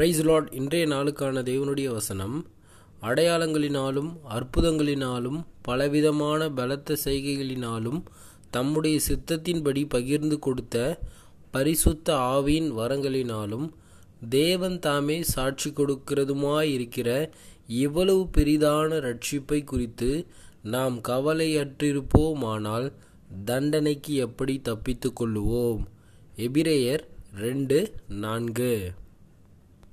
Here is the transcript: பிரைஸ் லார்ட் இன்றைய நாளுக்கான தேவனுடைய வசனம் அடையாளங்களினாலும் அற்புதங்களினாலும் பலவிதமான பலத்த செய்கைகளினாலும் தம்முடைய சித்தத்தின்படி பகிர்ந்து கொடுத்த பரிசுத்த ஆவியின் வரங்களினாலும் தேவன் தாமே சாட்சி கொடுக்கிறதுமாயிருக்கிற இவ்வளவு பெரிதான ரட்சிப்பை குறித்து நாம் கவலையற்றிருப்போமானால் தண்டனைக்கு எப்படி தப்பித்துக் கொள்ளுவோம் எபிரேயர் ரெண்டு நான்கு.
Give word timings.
பிரைஸ் 0.00 0.20
லார்ட் 0.22 0.52
இன்றைய 0.52 0.86
நாளுக்கான 0.86 1.40
தேவனுடைய 1.42 1.88
வசனம் 1.92 2.36
அடையாளங்களினாலும் 3.02 4.12
அற்புதங்களினாலும் 4.28 5.40
பலவிதமான 5.62 6.50
பலத்த 6.50 6.96
செய்கைகளினாலும் 7.04 8.02
தம்முடைய 8.50 8.98
சித்தத்தின்படி 9.08 9.88
பகிர்ந்து 9.88 10.38
கொடுத்த 10.38 11.00
பரிசுத்த 11.50 12.14
ஆவியின் 12.14 12.70
வரங்களினாலும் 12.70 13.66
தேவன் 14.28 14.78
தாமே 14.78 15.22
சாட்சி 15.22 15.70
கொடுக்கிறதுமாயிருக்கிற 15.70 17.28
இவ்வளவு 17.66 18.30
பெரிதான 18.36 19.00
ரட்சிப்பை 19.00 19.64
குறித்து 19.64 20.26
நாம் 20.62 21.00
கவலையற்றிருப்போமானால் 21.00 22.92
தண்டனைக்கு 23.44 24.14
எப்படி 24.14 24.60
தப்பித்துக் 24.62 25.22
கொள்ளுவோம் 25.22 25.84
எபிரேயர் 26.36 27.04
ரெண்டு 27.36 27.92
நான்கு. 28.08 28.92